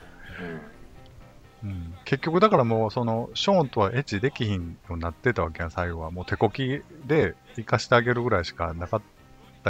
[1.64, 6.10] うん、結局だからもう、その、ショーンとはエッチできひんようになってたわけやん、最後は。
[6.10, 9.19] もう手こきで生かしてあげるぐらいしかなかった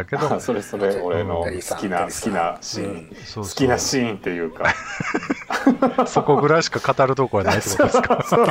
[0.06, 0.96] けど、あそれそれ。
[1.02, 3.10] 俺の好きな好きなシーン、うん。
[3.26, 3.44] そうそう。
[3.46, 4.74] 好きなシーンっていうか。
[6.08, 8.24] そこぐらいしか語るとこはないってことですか？
[8.30, 8.42] そう。
[8.42, 8.50] うん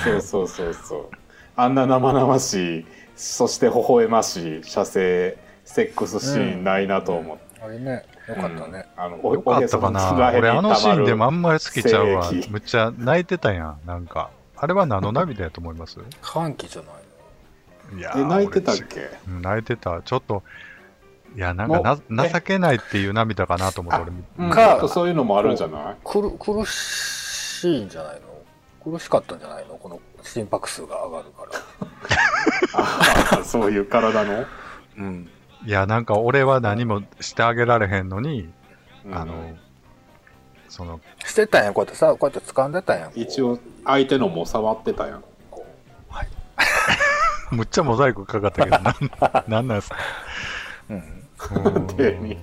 [0.00, 0.74] そうそうそう。
[0.74, 1.08] そう
[1.56, 8.86] あんな生々しいそして微笑ましい射精セックスシーンないなと思って、あれね、よかったね。
[8.96, 10.32] あのおよかったかな？
[10.36, 12.30] 俺あのシーンでもあんまり好きちゃうわ。
[12.50, 14.30] むっちゃ泣いてたやん、なんか。
[14.58, 15.98] あれは何の涙やと思います？
[16.22, 16.94] 歓喜じゃない？
[16.94, 17.00] の
[17.94, 20.02] いやえ泣いてたっ俺けうん泣いてた。
[20.02, 20.42] ちょっと、
[21.36, 25.96] いや、なんかな情けないっていう涙かなと思って、俺見うんかちょっとそういうのもあるんじゃない？
[26.04, 28.92] くる苦しいんじゃないの？
[28.92, 29.74] 苦しかったんじゃないの？
[29.74, 33.38] この心拍数が上がるから。
[33.38, 34.44] あそういう体の、
[34.98, 35.28] うん。
[35.64, 38.48] いや、なんか俺は何もしてあげられへんのに、
[39.04, 39.14] うん。
[39.16, 39.56] あの、
[40.68, 43.10] その、してたんや、こうやってさ、こうやって掴んでたんや。
[43.14, 45.24] 一応相手のも触ってたやん。
[45.50, 45.64] こ
[46.10, 46.14] う。
[46.14, 46.28] はい。
[47.50, 48.94] むっちゃモザイクかかったけど、なん
[49.48, 49.96] なんなんすか？
[50.90, 51.86] うん。
[51.96, 52.36] 丁寧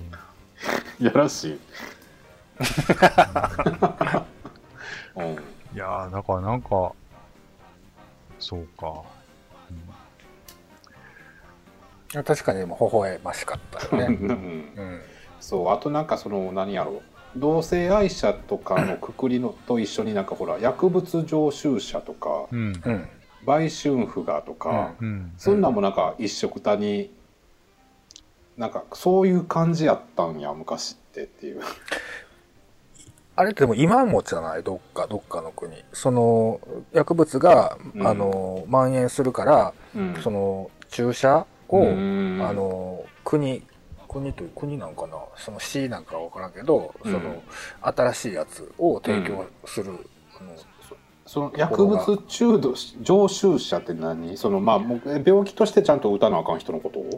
[1.00, 1.60] やらしい
[5.16, 5.32] うん
[5.74, 6.92] いやー、だからなんか、
[8.38, 9.02] そうか。
[12.22, 14.16] 確かにでも微笑ましかったよね。
[14.16, 15.02] うんうん。
[15.40, 17.02] そうあとなんかその何やろ
[17.36, 23.08] 同性愛者とかのくくりのと一緒になんかほら薬物常習者とかうん。
[23.46, 23.54] うん。
[23.54, 25.32] 売春婦がとか、うん。
[25.36, 27.10] そんなんもなんか一緒くたに
[28.56, 31.60] なんかそういう感じやったんや昔ってっていう
[33.36, 34.62] あれってでも今もじゃない？
[34.62, 35.72] どっか、どっかの国。
[35.92, 36.60] その、
[36.92, 43.64] 薬物が、うんあの、蔓延するから、うんその、注射を、うんあの、国、
[44.08, 45.16] 国という国なんかな？
[45.36, 47.42] その市なんかは分からんけど、うんその、
[47.82, 49.90] 新しいやつを提供する。
[50.38, 50.52] あの
[51.34, 54.36] その薬物中毒常習者って何？
[54.36, 54.80] そのまあ
[55.26, 57.10] 病気としてちゃんと打たなあかん人のことを？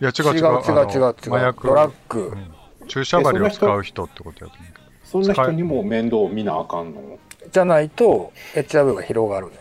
[0.00, 0.34] いや、違う違う。
[0.36, 1.14] 違う違う違う違う。
[1.34, 1.66] 麻薬。
[1.66, 2.20] ドラッグ。
[2.28, 2.50] うん
[2.88, 4.86] 注射針を使う人ってことやと思うけど。
[5.04, 7.18] そんな人にも面倒を見なあかんの？
[7.52, 9.52] じゃないと、HIV が広がる。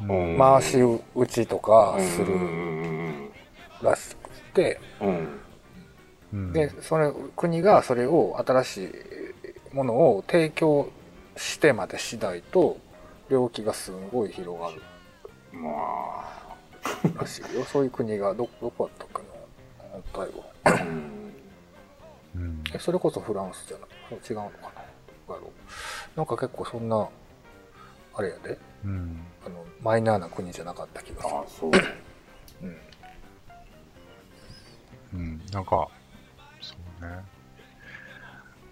[0.00, 0.78] うん回し
[1.16, 3.30] 打ちとかすうんるうん
[3.82, 8.84] らしくて、うで、それ、国がそれを新し
[9.72, 10.88] いものを提供
[11.36, 12.78] してまでしないと、
[13.28, 14.82] 病気がすんごい広がる
[15.52, 16.48] まあ
[17.20, 17.64] らしいよ。
[17.64, 19.28] そういう国がど、どこだったっけな
[19.92, 20.28] 反
[20.64, 20.84] 対は。
[20.84, 21.32] うん
[22.34, 24.88] うんえ、それこそフランスじゃないそう違うのかな
[26.16, 27.08] なんか結構そんな、
[28.14, 29.20] あれやで、うん。
[29.46, 31.44] あの、マイナーな国じゃなかった気がするあ。
[31.46, 31.70] そう
[32.62, 32.76] うん。
[35.14, 35.40] うん。
[35.52, 35.88] なんか、
[36.60, 37.22] そうね。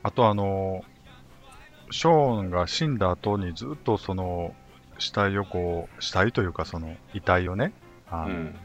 [0.02, 0.82] あとあの、
[1.90, 4.55] ショーンが死んだ後にずっとその、
[4.99, 7.72] 死体をこう、死体というかその、遺体をね、
[8.11, 8.57] あのうん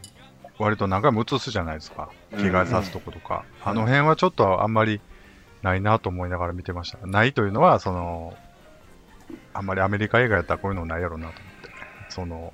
[0.58, 2.08] 割と何回も映すじゃないですか。
[2.32, 3.44] うん着替えさすとことか。
[3.64, 5.00] あの辺はちょっとあんまり
[5.62, 7.04] ないなと思いながら見てました。
[7.06, 8.34] ないというのは、その、
[9.54, 11.70] あんまりアメリカ映画やったらこういうのないやろうなと思って。
[12.10, 12.52] その、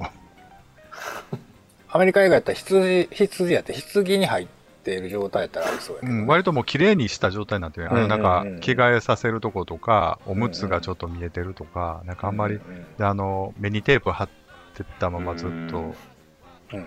[1.91, 4.47] アメリカ映画やったら羊、羊やって羊に入っ
[4.89, 7.91] ている状態やったらありそうやけどね、うん、割ともう綺麗にした状態になってる。
[7.93, 14.29] あの、なんか着替えさせるとことか、おむつがちょっと見えてるとか、なんかあんまり、うんうんで、あの、目にテープ貼っ
[14.75, 15.95] てたままずっうんと、
[16.73, 16.87] うん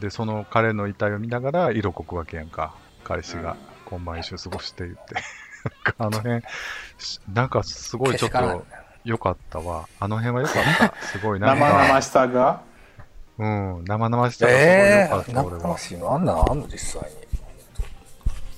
[0.00, 2.74] で、その彼の遺体を見ながら色濃くわけやんか。
[3.02, 5.14] 彼氏が今晩一緒に過ごして言って。
[5.64, 6.42] なんかあの辺、
[6.98, 8.64] しなんかすごいちょっと
[9.04, 9.88] 良かったわ。
[9.98, 11.06] あの辺は良かった。
[11.06, 12.62] すごいなん生か、々しさが？
[13.38, 15.60] うん、生々しさがすごいかった、俺は。
[15.62, 17.16] 生々しいのあんなのあんの実際に。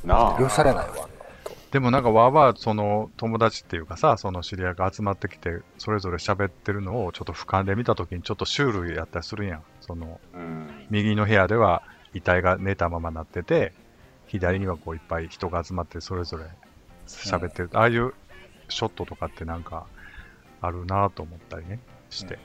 [0.08, 1.08] なあ許されないわ、
[1.70, 9.62] でもなんかわーわーその友達っていうかさ、その知り合いが集まってきて、それぞれ喋ってるのをちょっと俯瞰で見たときにちょっとシュールやったりするやん。
[9.80, 13.72] その、うん右の部屋では遺体が寝たままなってて、
[14.26, 16.44] 左にはこういっぱい人が集まってそれぞれ
[17.06, 17.70] 喋ってる。
[17.74, 18.12] ああいう
[18.68, 19.86] ショットとかってなんか
[20.60, 21.78] あるなと思ったりね、
[22.10, 22.38] して。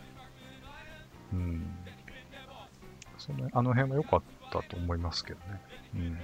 [1.34, 1.66] うん。
[3.28, 5.62] そのあの辺は良かったと思いますけどね。
[5.96, 6.18] うん。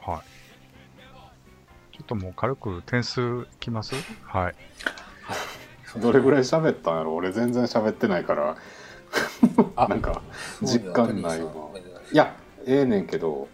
[0.00, 1.96] はい。
[1.96, 3.94] ちょっともう軽く点数いきます？
[4.24, 4.54] はい。
[6.00, 7.14] どれぐらい喋ったんやろ？
[7.16, 8.56] 俺全然喋ってないから
[9.76, 10.22] あ なんか
[10.62, 11.52] 実感ないわ
[12.12, 12.34] いや
[12.66, 13.48] ええねんけど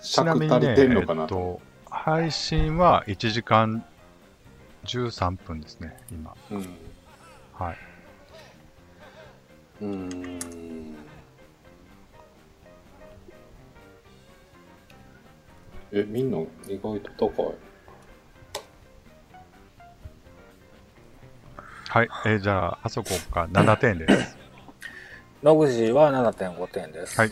[0.00, 1.60] ちな尺みにね、足りてんのかなえっと、
[1.90, 3.84] 配信は1時間
[4.84, 6.34] 13分ですね、今。
[6.50, 6.76] うん
[7.52, 7.76] はい。
[9.80, 10.96] うーん
[15.92, 17.54] えみんな意外と高い
[21.88, 22.08] はい。
[22.26, 24.36] えーじゃあ、あそこか7点です。
[25.42, 27.18] 野口は7.5点です。
[27.18, 27.30] はい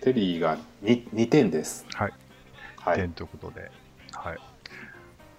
[0.00, 2.12] テリーが 2, 2点ですはい。
[2.78, 3.72] はい点ということで。
[4.12, 4.38] はい。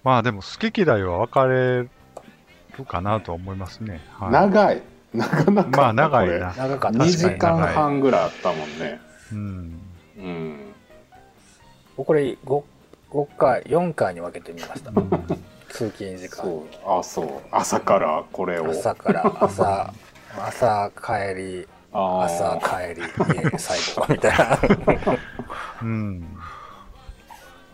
[0.04, 1.90] まあでも、好き嫌いは分かれる
[2.86, 4.02] かなとは思いますね。
[4.12, 4.32] はい。
[4.32, 4.82] 長い
[5.14, 6.54] なかなかまあ、長いな。
[6.56, 6.98] 長かった。
[6.98, 9.00] 2時間半ぐらいあったもんね
[9.32, 9.80] うん。
[10.18, 10.58] うん
[11.96, 12.62] 僕これ 5,
[13.10, 14.90] 5回、4回に分けてみました。
[14.90, 15.10] うん
[15.70, 16.44] 通勤時間。
[16.44, 19.92] そうあそう朝からこれを朝から朝、
[20.38, 24.58] 朝帰り、あ朝ー帰り、家最後みたいな。
[25.82, 26.38] うん。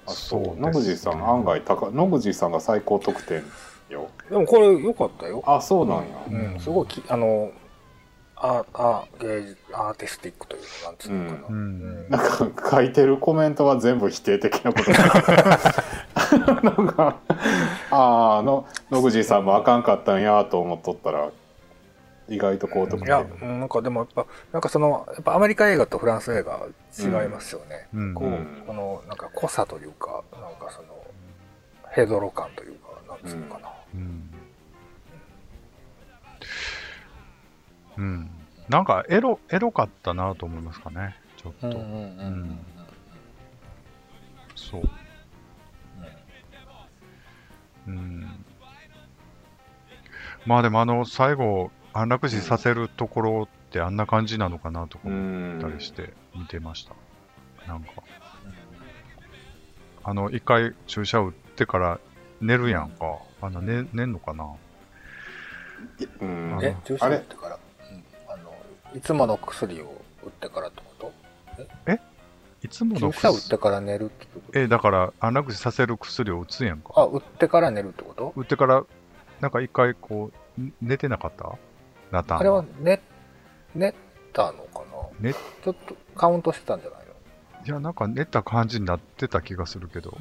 [0.06, 3.42] あそう野口さん案外高野口さんが最高得点
[3.94, 4.08] よ。
[4.28, 5.42] でもこれ良かったよ。
[5.46, 6.04] あそうなんや、
[6.54, 7.50] うん、すごいき、あの、
[8.36, 11.48] あ、あ、芸術、アーティスティックというか、なんつうのかな。
[11.48, 11.54] うん。
[11.54, 12.10] うん。
[12.10, 17.16] なんか書いてるコメントは全部否定的なこと なんか
[17.90, 21.30] ああの野口さんもあかんかったんやと思っとったら
[22.28, 26.66] 意外と高得点いや、うんなんかでもやっぱ、なんかその、やっぱアメリカ映画とフランス映画
[26.98, 27.86] 違いますよね。
[27.94, 28.14] うん。
[28.14, 28.64] こう、うん。
[28.66, 30.88] この、なんか濃さというか、なんかその、
[31.90, 33.73] ヘドロ感というか、なんつうのかな。
[33.94, 34.30] うん。
[37.96, 38.30] うん。
[38.68, 41.16] なんか、エロ、エロかったなと思いますかね。
[41.36, 41.68] ちょっと。
[41.68, 42.58] ん
[44.54, 44.82] そう。
[47.86, 48.44] うん。
[50.46, 56.94] まあでもあの、最後、安楽死させるところってあんな感じなのかなとかう思っんたりして見てました。
[57.66, 57.90] なんか。
[60.02, 62.00] あの、一回注射打ってから
[62.44, 63.18] 寝るやんか。
[63.40, 64.44] あの、寝、寝んのかな？
[66.20, 66.58] うん。
[66.62, 67.58] え、注射打ってから、
[67.90, 68.54] うん、あの、
[68.94, 71.12] いつもの薬を打ってからってこと？
[72.62, 74.58] いつもの注射打ってから寝るってこと？
[74.58, 76.92] え、だから安楽死させる薬を打つやんか。
[76.96, 78.34] あ、打ってから寝るってこと？
[78.36, 78.84] 打ってから、
[79.40, 81.56] なんか一回こう、ん寝てなかった？
[82.10, 82.38] ナタン。
[82.40, 83.00] あれは寝、
[83.74, 83.94] 寝
[84.34, 84.84] たのかな？
[85.18, 87.14] 寝ちょっとカウントしてたんじゃないの？
[87.66, 90.18] いや、なんか寝た感じになってた気がするけど。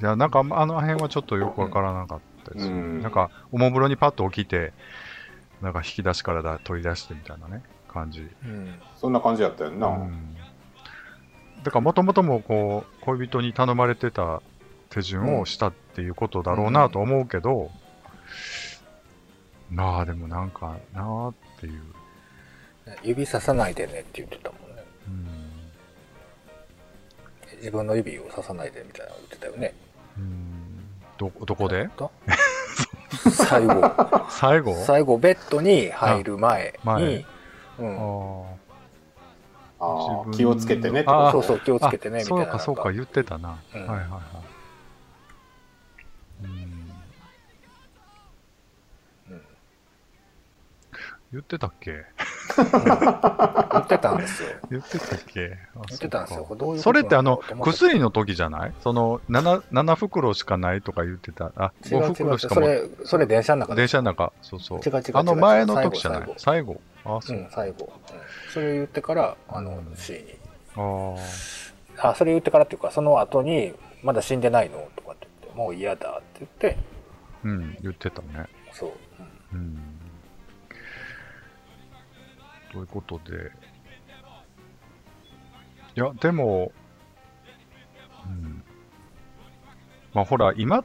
[0.00, 4.72] いや、なんかあの辺はちょっとよくわからなかったです、うんなんか、おもむろにパッと起きて、
[5.60, 8.28] なんか引き出しからだ取り出してみたいなね、感じ。
[8.44, 8.74] うん。
[8.96, 10.36] そんな感じやったよな、うん。
[11.64, 14.42] だから、もともともこう、恋人に頼まれてた
[14.90, 17.70] 手順をしたっていうことだろうなと思うけど、
[19.70, 21.82] まあでもなんかなあっていう。
[23.02, 24.82] 指ささないでねって言ってたもんね。
[25.08, 25.28] うん
[27.58, 29.74] 自分の指を刺さないでみたいなの言ってたよね。
[31.20, 31.88] うんど、どこで？
[31.96, 32.10] と
[33.30, 33.92] 最後、
[34.28, 34.74] 最後？
[34.84, 37.24] 最後ベッドに入る前に、前。
[37.78, 37.84] う
[39.80, 42.42] あん、気をつけてねそうそう気をつけてねみたいな。
[42.42, 43.80] あそうかそうか言ってたな、うん。
[43.82, 44.08] はいはいはい
[51.30, 51.90] 言ってたっけ？
[51.92, 52.64] 言
[53.80, 54.48] ってたんですよ。
[54.70, 55.58] 言ってたっけ？
[55.76, 56.46] あ言ってたんですよ。
[56.48, 58.72] ういううそれってあの薬の時じゃない？
[58.80, 61.52] その 7, 7袋しかないとか言ってた？
[61.56, 63.74] あ5違う違う袋しかもそれ、それ電車の中。
[63.74, 64.32] で電車の中。
[64.40, 64.78] そうそう。
[64.78, 65.16] 違う違う違う。
[65.18, 66.34] あの前の時じゃない？
[66.38, 67.36] 最後あそう。
[67.36, 67.92] う、ん、最後。
[68.10, 68.20] うん。
[68.52, 70.38] それを言ってから、あのうん、C に。
[70.76, 71.14] あ
[72.10, 74.88] あ、それ言ってからっていうか、その後に、まだ死んでないの？
[74.96, 76.80] とかって言って、もう嫌だって言って、あ
[77.44, 78.46] うん言ってたね。
[78.72, 78.90] そう。
[79.52, 79.60] うん。
[79.60, 79.87] うん
[82.78, 83.50] ということで。
[85.96, 86.70] いやでも
[88.26, 88.62] うん。
[90.14, 90.84] まあほら今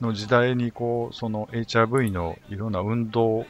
[0.00, 3.46] の時代にこうその HIV のいろんな運動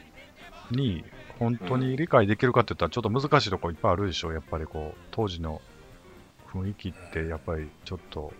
[0.71, 1.03] に
[1.37, 4.33] 本当に理解できるかって言ったらちょっと難しいところいっぱいあるでしょ。
[4.33, 5.61] やっぱりこう当時の
[6.51, 8.33] 雰囲気ってやっぱりちょっと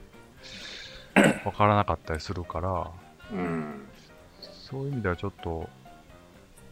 [1.46, 2.92] わからなかったりするから。
[3.32, 3.88] うん。
[4.42, 5.70] そういう意味ではちょっと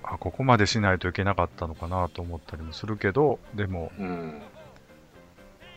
[0.04, 4.42] あここまでしないといけなかったのかなと思ったりもするけどでもうん。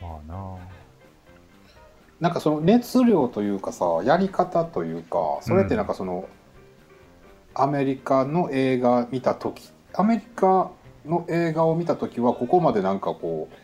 [0.01, 0.57] まあな
[2.21, 6.29] なんかその熱量というかさやり方というかそれってなんかその、
[7.55, 10.71] アメリカの映画見た時アメリカ
[11.05, 13.57] の映画を見た時はここまでなんかこう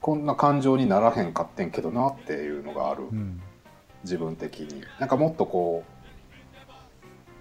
[0.00, 3.04] こんな感情にならへんかってんけどなっていうのがある。
[3.04, 3.40] うん。
[4.02, 4.82] 自分的に。
[4.98, 5.82] なんかもっとこ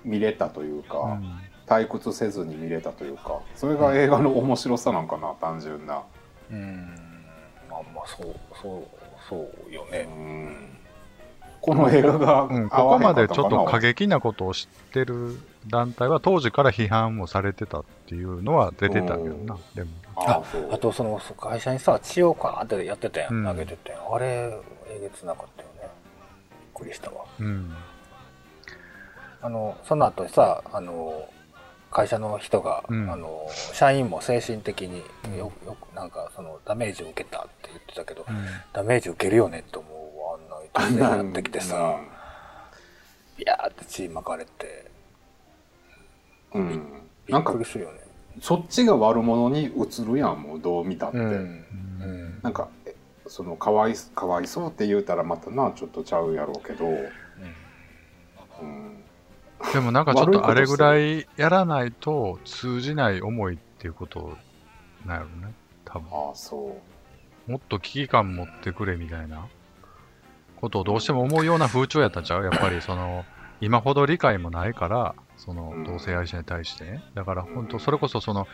[0.06, 6.04] う見れたというか、うん退屈せずに見れたというかそれが映画の面白さなんかな単純な。
[6.52, 6.96] うん。
[7.70, 8.84] まあまあ、そう、そう、
[9.30, 10.04] そうようね。
[10.04, 10.78] ん
[11.62, 19.90] この映画がうん、ここまでちょっと過激なことを知ってる団体は当時から批判もされてたっていうのは出てたけどな、でも。
[20.16, 23.46] ああと、その、会社にさ、血をカーってやってたやうんん。
[23.46, 23.94] 投げてて。
[23.94, 24.54] あれ、
[24.90, 25.90] えげつなかったよね。
[26.76, 27.24] びっくりしたわ。
[27.40, 27.74] うん。
[29.42, 31.28] あの、その後さ、あの、
[31.94, 33.10] 会社の人が、うん。
[33.10, 35.04] あの、社員も精神的に
[35.38, 38.26] よよく、なんか、その、ダメージを受けたって言ってたけど、
[38.74, 40.04] ダメージ受けるよねって思うわ
[40.74, 42.00] あんなやってきてさ、
[43.38, 44.92] ビャーって血まかれて、
[46.54, 46.80] うん、びっ
[47.30, 48.00] なんかくりするよね。
[48.42, 51.26] そっちが悪者に映るやんもうどう見たって、うん。
[51.26, 51.32] うん。
[51.32, 52.40] うん。
[52.42, 52.96] なんかえ
[53.28, 59.03] そのかわいかわいそうって言うたらまたなちょっとちゃうやろうけど、うん、
[59.72, 64.38] でもなんかちょっとあれぐらいやらないと通じない思いっていうこと
[65.06, 65.54] なんやろね。
[65.86, 66.08] 多分。
[66.12, 66.78] ああそ
[67.48, 69.48] うもっと危機感持ってくれみたいな
[70.58, 72.44] ことをどうしても思うような風潮やったんちゃう？
[72.44, 73.26] やっぱりその、
[73.62, 77.04] 今ほど理解もないから、そのうん同性愛者に対してね。
[77.16, 78.48] だから本当それこそその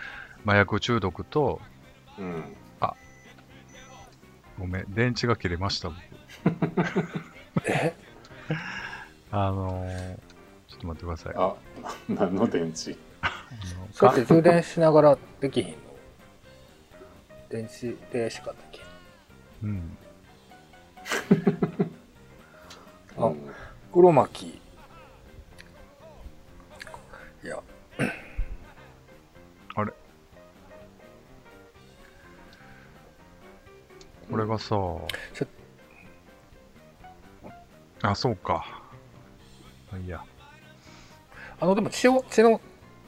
[0.46, 1.62] 麻薬中毒と、
[2.18, 2.56] うん
[4.58, 6.00] ごめん、電池が切れました、僕。
[7.66, 7.96] え？
[9.32, 10.20] あのー、
[10.80, 11.34] っと待ってください。
[11.36, 12.92] ああ何の電池？
[12.92, 12.98] の
[13.92, 15.78] そうやって充電しながらできひんの
[17.50, 18.80] 電池でしかでき
[19.62, 19.70] ひん。
[19.70, 19.98] うん。
[23.18, 23.52] あうん
[23.92, 24.62] 黒巻き。
[27.44, 27.60] いや、
[29.76, 29.92] あれ？
[34.30, 34.76] これがさ
[38.02, 38.84] あ、そうか。
[39.92, 40.24] まあいいや。
[41.60, 42.62] あの、でも血を、血の、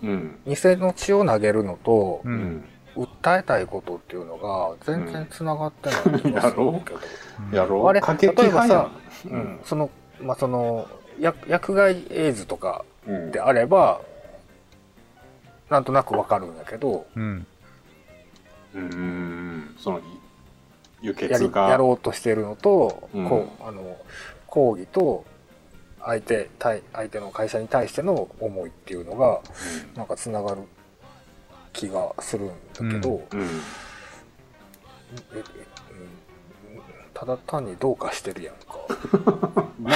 [0.03, 0.39] うん。
[0.45, 2.27] 偽の血を投げるのとう、。
[2.27, 2.35] うん。
[2.35, 2.63] ん
[2.95, 6.99] 訴えたいことっていうのが全然繋がってない気がするけど。
[7.49, 7.55] うん。
[7.55, 7.87] やろう。
[7.87, 8.91] あれ例えばさ
[9.25, 10.87] んうん、その、まあ、その、
[11.19, 14.01] 薬薬害エイズとかうんであれば、
[15.69, 17.47] なんとなくわかるんだけど、うん。
[18.75, 19.75] うん。
[19.77, 20.01] そのい
[21.01, 21.69] 輸血が。
[21.69, 23.29] やろうとしてるのと、うん。
[23.29, 23.97] こう、あの、
[24.47, 25.23] 抗議と、
[26.03, 29.41] 相手、対相手の会社に対しての思いっていうのが、
[29.95, 30.61] なんか繋がる
[31.73, 33.39] 気がするんだけど、うん。
[33.39, 33.49] うん。
[37.13, 38.80] ただ単にどうかしてるやんか。
[39.82, 39.95] まあ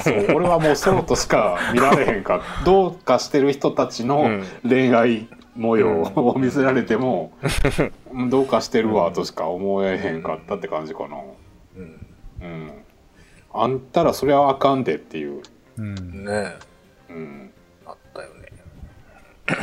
[0.00, 2.42] そう俺はもうソロとしか見られへんか。
[2.64, 4.44] どうかしてる人たちのうん。
[4.68, 7.32] 恋愛模様を見せられても、
[8.30, 11.16] どうかしてるわとしか思えへんかったって感じかな。
[11.76, 12.06] うん、
[12.40, 12.72] うん
[13.62, 15.42] あんたらそれはあかんでっていう、
[15.76, 16.24] うん。
[16.24, 16.58] ねえ、
[17.10, 17.52] うん、
[17.86, 18.48] あったよね。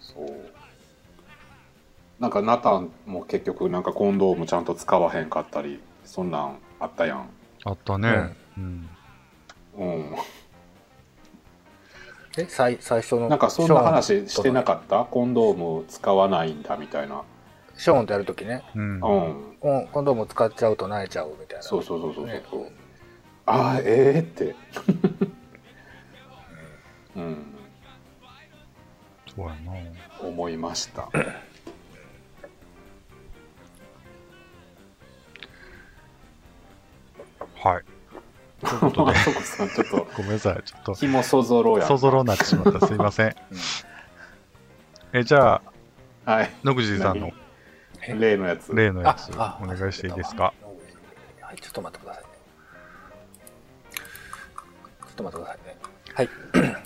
[0.00, 0.30] そう
[2.18, 7.28] なんかナタンも結局なんかコンドームちゃんと使わへんかったりそんなんあったやん
[7.64, 8.34] あったね。
[8.56, 8.88] うん。
[9.78, 10.14] うん
[12.38, 13.28] え、最最初の。
[13.30, 15.04] なんかそんな話してなっかった？
[15.04, 17.24] コンドーム使わないんだみたいなた。
[17.76, 18.94] ショーンとやるときね、うん。
[18.94, 19.00] うん
[19.60, 21.62] コンコンドーム使っちゃうと泣いちゃうみたいな。
[21.62, 22.42] そうそうそうそうそう、ね
[23.48, 24.56] ああええって
[27.14, 27.54] うん
[29.36, 29.72] そうやな。
[30.20, 31.02] 思いました
[37.54, 37.84] はい。
[38.66, 40.62] ということで、あ そこさんちょっとごめんなさい。
[40.64, 42.86] ちょっと、気もそぞろやそぞろになってしまった。
[42.86, 43.36] すいません。
[45.12, 45.62] え、じゃ
[46.24, 47.30] あ、はい野口さんの
[48.14, 49.36] 例のやつ例のやつ、お
[49.66, 50.52] 願いしていいですか？
[51.40, 52.30] はい、ちょっと待ってくださいね。
[53.94, 54.02] ちょ
[55.12, 55.76] っと待ってくださいね。
[56.14, 56.28] はい。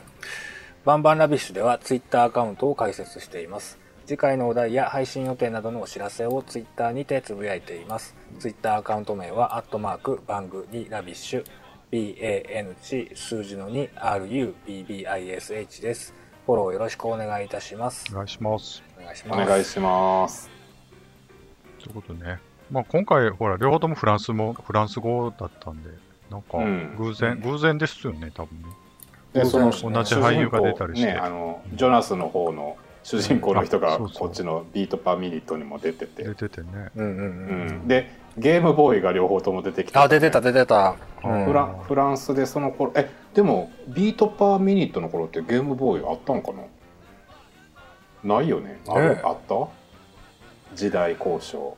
[0.85, 3.79] バンバンラビッシュではツイッターアカウントを開設しています。
[4.07, 8.17] 次回のお題や配信予定などのお知らせをツイッターにてつぶやいています。
[8.39, 11.45] ツイッターアカウント名は、アットマーク、バングにラビッシュ、
[11.93, 16.13] BANG 数字の 2RUBBISH です。
[16.47, 18.07] フォローよろしくお願いいたします。
[18.11, 18.83] お願いします。
[18.99, 19.47] おお願いします。
[19.47, 20.60] 願いします
[21.83, 22.39] ということでね。
[22.71, 25.91] まあ今回、ほら、両方ともフランスも、フランス語だったんで、
[26.31, 28.69] なんかうん、偶然、偶然ですよね、多分ね。
[29.33, 31.13] でその同じ俳優が出たりして。
[31.13, 36.25] ね、あのジョナスの方の主人公の人がこっちのビートパーミニットにも出てて。
[36.25, 36.69] 出ててね。
[36.97, 37.69] うんうんううん。
[37.85, 40.03] ん、でゲームボーイが両方とも出てきた。
[40.03, 40.97] あ、出てた、出てた。
[41.25, 41.45] うん。
[41.45, 46.53] フランフランスでその頃えでもビートパーミニットの頃ってゲームボーイあったのか
[48.25, 48.37] な？
[48.37, 48.81] ないよね。
[48.89, 49.23] あるええ。
[49.25, 49.55] あった？
[50.75, 51.77] 時代交渉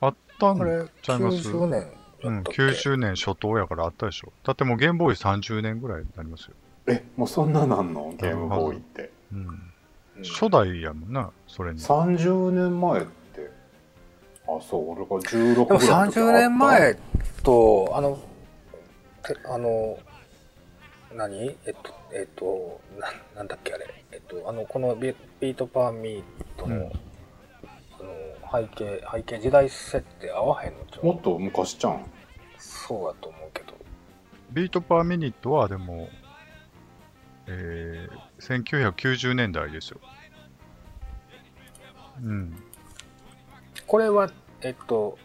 [0.00, 1.86] あったんこれ、ちゃいます？90年
[2.22, 4.32] うん、やったっけ？90年初頭やからあったでしょ。
[4.44, 6.54] だってもうゲームボーイ30年ぐらいになりますよ。
[6.88, 8.14] えもうそんななんの？
[8.18, 9.38] ゲームボーイってうん。
[9.38, 9.72] うん
[10.22, 11.78] 初代やもんな、それに。
[11.78, 13.50] 30年前って
[14.48, 16.98] あそう俺が16でもぐらいの時あった30年前
[17.42, 18.18] と、あの、
[19.22, 19.98] てあの、
[21.14, 21.54] 何？
[21.66, 23.86] えっと、えっと、ななんだっけあれ？
[24.12, 26.22] えっと、あの、このビビートパーミー
[26.56, 26.92] トの、うん
[28.50, 31.06] 背景、背景時代設定合わへんのちゃう？
[31.06, 32.04] もっと昔じゃん？
[32.58, 33.74] そうだと思うけど。
[34.50, 36.08] ビートパーミニットはでも、
[37.46, 40.00] えー、1990年代ですよ。
[42.22, 42.56] うん。
[43.86, 44.30] これは、
[44.62, 45.18] えっと、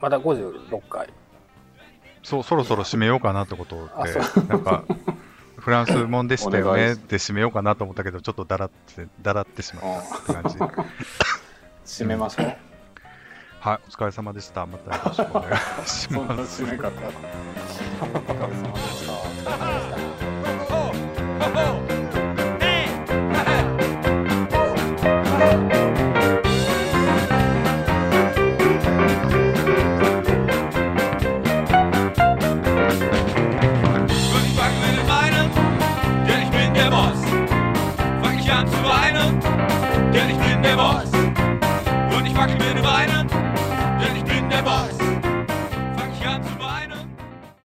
[0.00, 1.08] まだ56回。
[2.22, 4.14] そう、そろそろ締めようかなってことあで、
[4.48, 4.84] なんか、
[5.64, 6.92] フランスもんでしたよね。
[6.92, 10.74] って締めようかなと思ったけど、ちょっとだらって、だらってしまったって感
[11.86, 12.02] じ。
[12.02, 12.56] 締めましょう。
[13.60, 14.66] はい、お疲れ様でした。
[14.66, 16.62] またよろしくお願いしそんなます。
[16.62, 16.88] 締め方。
[16.88, 19.03] お疲れ様でした